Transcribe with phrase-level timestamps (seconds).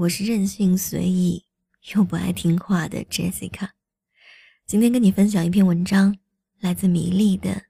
[0.00, 1.44] 我是任性随意
[1.94, 3.68] 又不爱听话的 Jessica。
[4.66, 6.16] 今天跟你分享一篇文章，
[6.60, 7.50] 来自米粒的《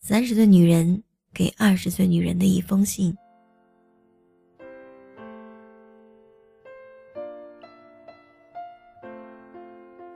[0.00, 3.14] 三十岁女人给二十岁女人的一封信》。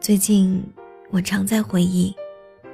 [0.00, 0.60] 最近，
[1.12, 2.12] 我常在回忆，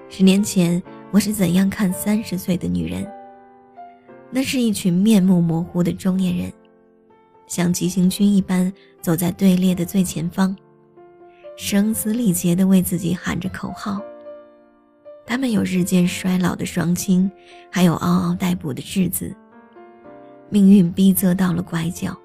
[0.09, 3.07] 十年前我是怎样看三十岁的女人。
[4.31, 6.51] 那是一群面目模糊的中年人。
[7.53, 10.57] 像急行军一般走在队列的最前方，
[11.55, 14.01] 声嘶力竭地为自己喊着口号。
[15.27, 17.31] 他们有日渐衰老的双亲，
[17.71, 19.37] 还有嗷嗷待哺的稚子。
[20.49, 22.17] 命运逼仄到了拐角，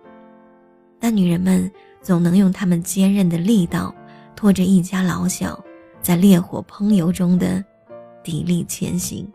[0.97, 1.69] 但女人们
[2.01, 3.93] 总能用她们坚韧的力道，
[4.33, 5.61] 拖着一家老小，
[5.99, 7.61] 在烈火烹油中的
[8.23, 9.29] 砥砺前行。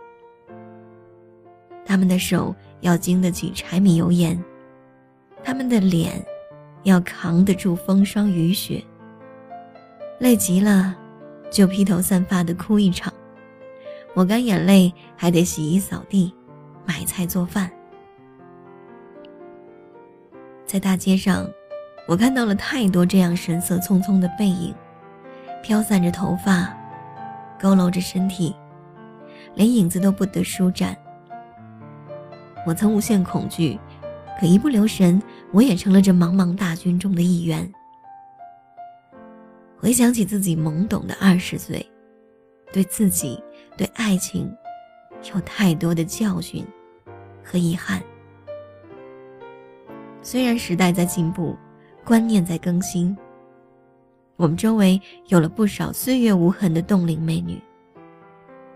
[1.85, 4.43] 他们的手要经得起柴米油盐。
[5.45, 6.25] 他们的脸，
[6.85, 8.83] 要扛得住风霜雨雪。
[10.19, 10.97] 累极了，
[11.51, 13.13] 就披头散发的哭一场，
[14.15, 16.33] 抹干眼泪，还得洗衣扫地，
[16.87, 17.71] 买菜做饭。
[20.65, 21.47] 在大街上，
[22.07, 24.73] 我看到了太多这样神色匆匆的背影，
[25.63, 26.73] 飘散着头发，
[27.61, 28.55] 佝偻着身体，
[29.55, 30.97] 连影子都不得舒展。
[32.65, 33.79] 我曾无限恐惧。
[34.41, 37.71] 可一不留神，我也成了这茫茫大军中的一员。
[39.79, 41.85] 回想起自己懵懂的二十岁，
[42.73, 43.43] 对自己、
[43.77, 44.53] 对爱情，
[45.33, 46.65] 有太多的教训
[47.43, 48.03] 和遗憾。
[50.23, 51.57] 虽然时代在进步，
[52.05, 53.17] 观念在更新，
[54.37, 57.61] 我们周围有了不少岁月无痕的冻龄美女，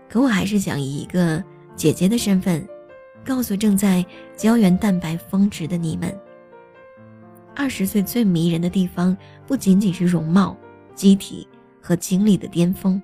[0.09, 1.43] 可我还是想以一个
[1.75, 2.65] 姐姐的身份。
[3.27, 4.03] 告诉正在
[4.37, 6.17] 胶原蛋白峰值的你们：
[7.53, 10.55] 二十岁最迷人的地方，不仅仅是容貌、
[10.95, 11.45] 机体
[11.81, 13.01] 和精力的巅峰，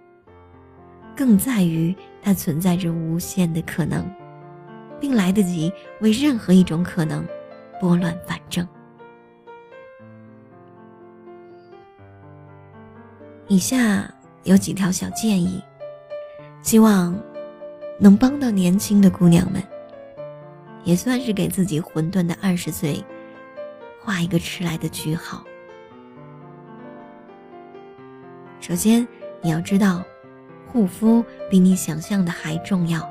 [1.13, 4.09] 更在于它存在着无限的可能，
[4.97, 5.69] 并来得及
[5.99, 7.27] 为任何一种可能
[7.81, 8.65] 拨乱反正。
[13.49, 14.09] 以下
[14.43, 15.61] 有几条小建议，
[16.61, 17.13] 希望
[17.99, 19.61] 能帮到年轻的姑娘们。
[20.83, 23.03] 也算是给自己混沌的二十岁
[24.01, 25.43] 画一个迟来的句号。
[28.59, 29.07] 首先，
[29.41, 30.03] 你要知道，
[30.67, 33.07] 护肤比你想象的还重要。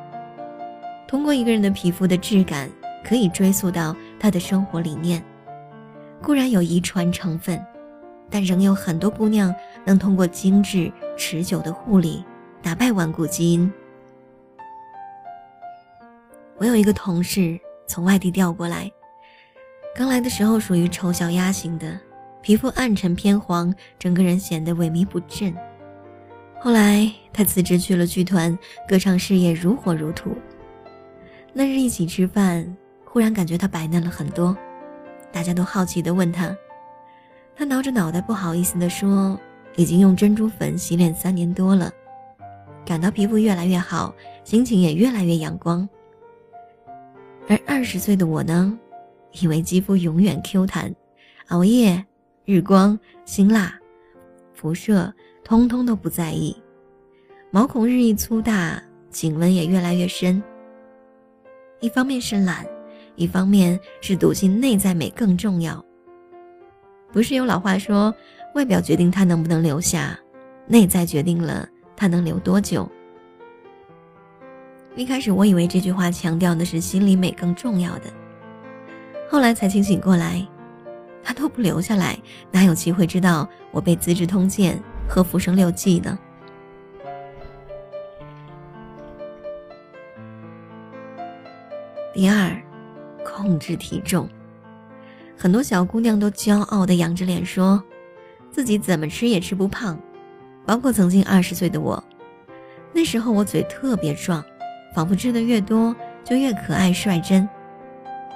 [1.07, 2.71] 通过一个人的皮肤的质感，
[3.05, 5.23] 可以追溯到他的生活理念。
[6.23, 7.63] 固然有遗传成分，
[8.31, 12.25] 但仍有很多姑娘能通过精致持久的护理，
[12.63, 13.71] 打败顽固基因。
[16.63, 17.59] 我有一个同事
[17.89, 18.89] 从外地调过来，
[19.97, 21.99] 刚来的时候属于丑小鸭型的，
[22.41, 25.53] 皮肤暗沉偏黄，整个人显得萎靡不振。
[26.61, 28.57] 后来他辞职去了剧团，
[28.89, 30.31] 歌唱事业如火如荼。
[31.53, 34.57] 那日一起吃饭，忽然感觉他白嫩了很多，
[35.33, 36.57] 大家都好奇地问他，
[37.57, 39.37] 他挠着脑袋不好意思地说
[39.75, 41.91] ：“已经用珍珠粉洗脸三年多了，
[42.87, 45.89] 感到皮肤越来越好，心情也越来越阳光。”
[47.49, 48.79] 而二十岁的我呢，
[49.41, 50.95] 以为肌肤永远 Q 弹，
[51.49, 52.05] 熬夜、
[52.45, 53.79] 日光、辛辣、
[54.55, 55.13] 辐射，
[55.45, 56.57] 通通都不在意，
[57.51, 60.43] 毛孔日益粗大，颈纹也越来越深。
[61.81, 62.65] 一方面是懒，
[63.17, 65.85] 一方面是笃信内在美更重要。
[67.13, 68.15] 不是有老话说，
[68.55, 70.19] 外表决定他能不能留下，
[70.67, 72.89] 内在决定了他能留多久。
[74.95, 78.13] 一开始我以为这句话强调的是心理美更重要的，
[79.31, 80.47] 后来才清醒过来，
[81.25, 82.19] 他都不留下来，
[82.51, 84.79] 哪有机会知道我背《资治通鉴》
[85.11, 86.19] 和《浮生六记》呢？
[92.13, 92.55] 第二，
[93.25, 94.29] 控制体重，
[95.39, 97.83] 很多小姑娘都骄傲的仰着脸说，
[98.51, 99.99] 自己怎么吃也吃不胖，
[100.67, 102.05] 包括曾经二十岁的我，
[102.93, 104.45] 那时候我嘴特别壮。
[104.95, 107.49] 仿佛吃的越多就越可爱率真。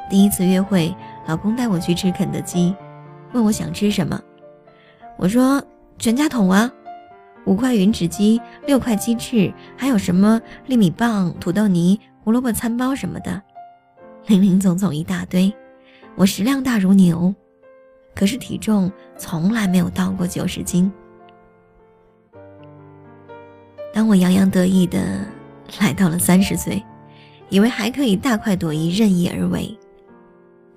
[0.08, 0.94] 第一次约会，
[1.26, 2.74] 老公带我去吃肯德基，
[3.32, 4.20] 问我想吃什么，
[5.16, 5.62] 我说
[5.98, 6.70] 全家桶啊，
[7.44, 13.42] 五块云指鸡，六块鸡翅，还有什么粒米棒、土豆泥、胡萝卜餐包什么的，
[14.26, 15.52] 零零总总一大堆。
[16.14, 17.34] 我食量大如牛，
[18.14, 20.90] 可是体重从来没有到过九十斤。
[23.92, 25.35] 当我洋洋得意的。
[25.80, 26.82] 来到了三十岁，
[27.48, 29.76] 以为还可以大快朵颐、任意而为，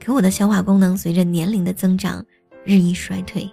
[0.04, 2.26] 可我的消化功能随着年龄的增长
[2.64, 3.50] 日益衰退，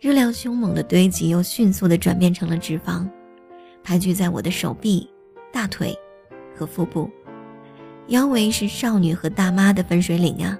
[0.00, 3.08] 热量凶猛的堆积又迅速的转变成了脂肪，
[3.82, 5.08] 排聚在我的手臂、
[5.52, 5.96] 大腿
[6.56, 7.10] 和腹部。
[8.08, 10.58] 腰围是少女和大妈的分水岭啊，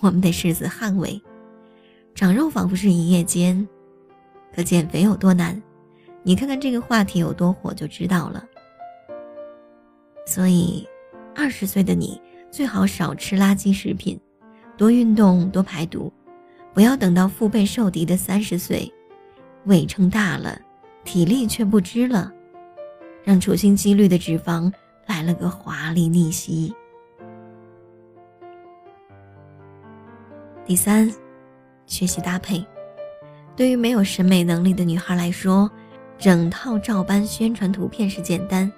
[0.00, 1.20] 我们得誓死捍卫。
[2.14, 3.66] 长肉仿佛是一夜间，
[4.54, 5.60] 可减肥有多难？
[6.22, 8.44] 你看看这个话题有多火就知道了。
[10.28, 10.86] 所以，
[11.34, 12.20] 二十岁的你
[12.50, 14.20] 最好少吃垃圾食品，
[14.76, 16.12] 多运动，多排毒，
[16.74, 18.92] 不要等到腹背受敌的三十岁，
[19.64, 20.60] 胃撑大了，
[21.02, 22.30] 体力却不支了，
[23.24, 24.70] 让处心积虑的脂肪
[25.06, 26.74] 来了个华丽逆袭。
[30.66, 31.10] 第三，
[31.86, 32.62] 学习搭配，
[33.56, 35.70] 对于没有审美能力的女孩来说，
[36.18, 38.70] 整套照搬宣传图片是简单。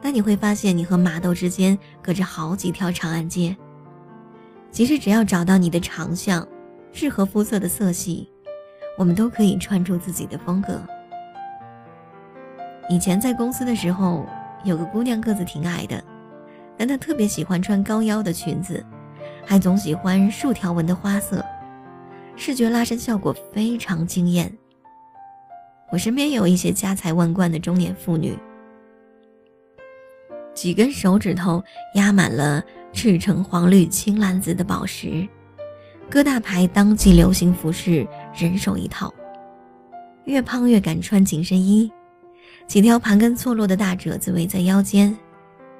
[0.00, 3.56] 但你会发现，你和麻豆之间隔着好几条长安街。
[4.70, 6.46] 其实只要找到你的长相，
[6.92, 8.30] 适合肤色的色系，
[8.96, 10.80] 我们都可以穿出自己的风格。
[12.88, 14.26] 以前在公司的时候，
[14.64, 16.02] 有个姑娘个子挺矮的，
[16.76, 18.84] 但她特别喜欢穿高腰的裙子，
[19.44, 21.44] 还总喜欢竖条纹的花色，
[22.36, 24.52] 视觉拉伸效果非常惊艳。
[25.90, 28.38] 我身边有一些家财万贯的中年妇女。
[30.58, 31.62] 几根手指头
[31.94, 32.60] 压满了
[32.92, 35.24] 赤橙黄绿青蓝紫的宝石，
[36.10, 39.14] 各大牌当季流行服饰人手一套。
[40.24, 41.88] 越胖越敢穿紧身衣，
[42.66, 45.16] 几条盘根错落的大褶子围在腰间，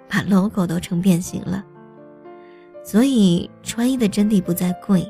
[0.09, 1.65] 把 logo 都撑变形了。
[2.85, 5.05] 所以穿衣的真谛不在贵，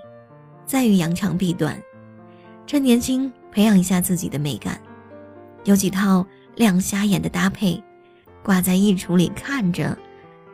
[0.64, 1.78] 在于扬长避短，
[2.66, 4.80] 趁年轻培养一下自己的美感。
[5.64, 6.24] 有几套
[6.56, 7.78] 亮瞎眼的搭配。
[8.42, 9.96] 挂在衣橱里看着，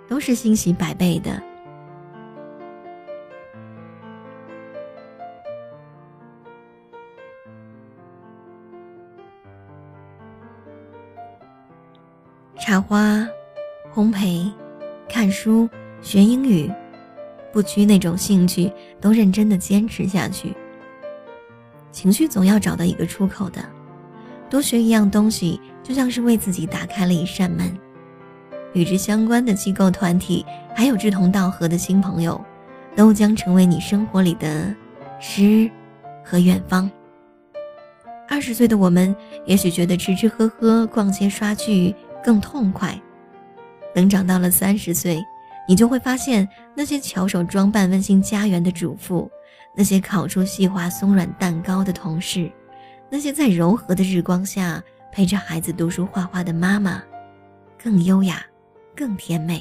[0.08, 1.42] 都是欣喜百倍的。
[12.58, 13.28] 插花、
[13.92, 14.50] 烘焙、
[15.06, 15.68] 看书、
[16.00, 16.72] 学英语，
[17.52, 20.54] 不拘那种兴趣，都认真的坚持下去。
[21.92, 23.62] 情绪总要找到一个出口的，
[24.54, 27.76] 多学一样东西，就像是为自己打开了一扇门。
[28.72, 30.46] 与之相关的机构、团体，
[30.76, 32.40] 还有志同道合的新朋友，
[32.94, 34.72] 都将成为你生活里的
[35.18, 35.68] 诗
[36.22, 36.88] 和远方。
[38.28, 39.12] 二十岁的我们，
[39.44, 41.92] 也许觉得吃吃喝喝、逛街刷剧
[42.22, 42.96] 更痛快。
[43.92, 45.20] 等长到了三十岁，
[45.68, 49.28] 你就会发现，那些巧手装扮温馨家园的主妇，
[49.74, 52.48] 那些烤出细滑松软蛋糕的同事，
[53.10, 57.02] 那些在柔和的日光下陪着孩子读书画画的妈妈，
[57.82, 58.44] 更优雅。
[58.96, 59.60] 更甜美。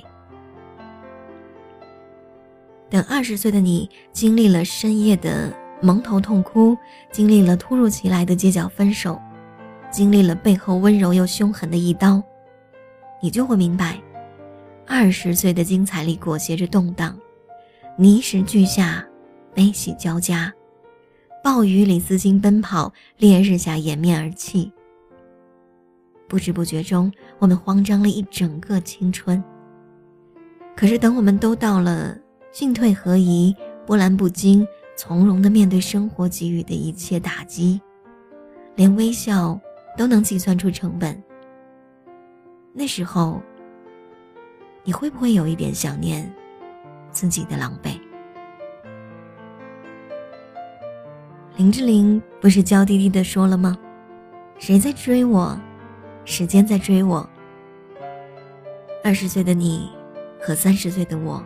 [2.87, 5.51] 等二十岁的你经历了深夜的
[5.81, 6.77] 蒙头痛哭，
[7.11, 9.19] 经历了突如其来的街角分手，
[9.89, 12.21] 经历了背后温柔又凶狠的一刀，
[13.23, 13.99] 你就会明白，
[14.85, 17.17] 二十岁的精彩里裹挟着动荡，
[17.97, 19.03] 泥石俱下，
[19.55, 20.53] 悲喜交加，
[21.43, 24.71] 暴雨里丝巾奔跑，烈日下掩面而泣。
[26.25, 29.43] 不知不觉中，我们慌张了一整个青春。
[30.73, 32.17] 可是，等我们都到了
[32.49, 33.53] 进退合宜、
[33.85, 37.81] 波澜不惊、从容的面对生活给予的一切打击，
[38.77, 39.59] 连微笑
[39.97, 41.21] 都能计算出成本。
[42.71, 43.41] 那时候，
[44.85, 46.33] 你会不会有一点想念
[47.11, 47.92] 自己的狼狈？
[51.63, 53.77] 林志玲不是娇滴滴的说了吗？
[54.59, 55.57] 谁在追我？
[56.25, 57.25] 时间在追我。
[59.01, 59.89] 二十岁的你，
[60.41, 61.41] 和三十岁的我，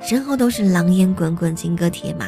[0.00, 2.26] 身后都是狼烟滚滚、金戈铁马。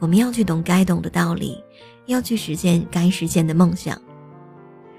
[0.00, 1.62] 我们要去懂该懂的道理，
[2.06, 3.96] 要去实现该实现的梦想。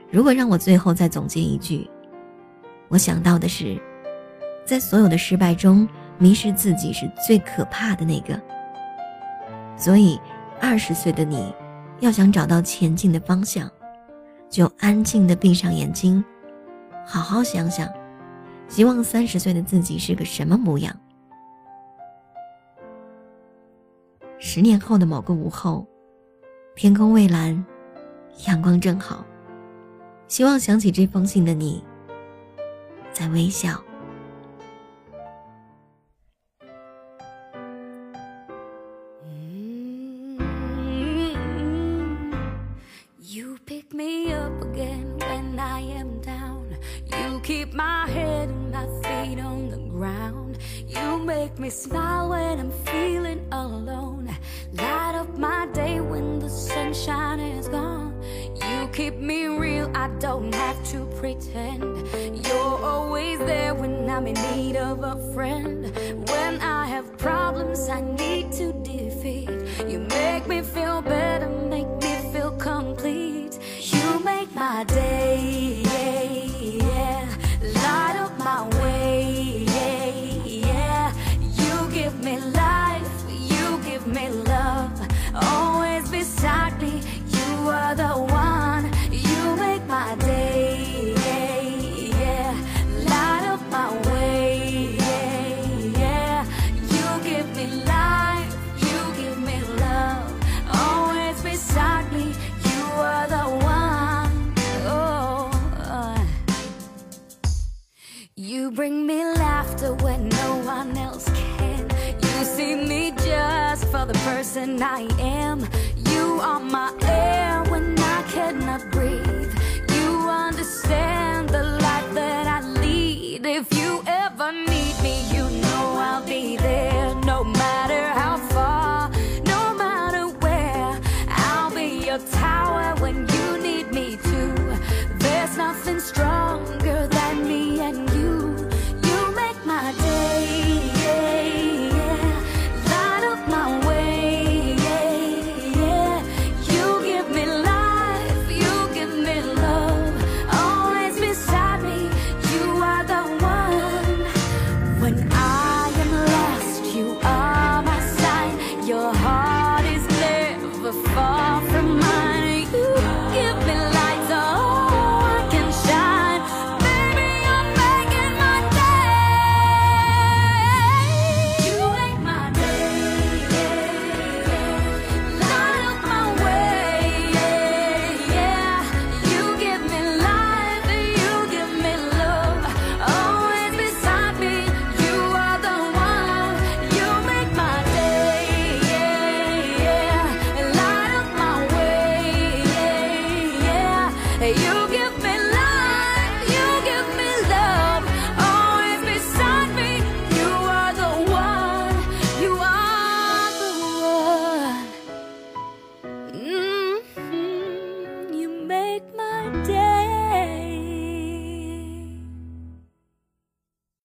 [0.09, 1.89] 如果让我最后再总结一句，
[2.87, 3.77] 我想到的是，
[4.63, 5.85] 在所有的失败中，
[6.17, 8.41] 迷失自己是最可怕的那个。
[9.75, 10.17] 所以，
[10.61, 11.53] 二十岁的你，
[11.99, 13.69] 要想找到前进的方向。
[14.47, 16.23] 就安静的闭上眼睛，
[17.05, 17.89] 好好想想，
[18.67, 20.95] 希望三十岁的自己是个什么模样。
[24.37, 25.87] 十年后的某个午后，
[26.75, 27.65] 天空蔚蓝，
[28.45, 29.25] 阳光正好，
[30.27, 31.83] 希望想起这封信的你，
[33.13, 33.81] 在微笑。
[48.01, 50.57] my head and my feet on the ground.
[50.87, 54.35] You make me smile when I'm feeling alone.
[54.73, 58.19] Light up my day when the sunshine is gone.
[58.55, 61.83] You keep me real, I don't have to pretend.
[62.47, 65.95] You're always there when I'm in need of a friend.
[66.29, 69.49] When I have problems I need to defeat,
[69.87, 71.60] you make me feel better.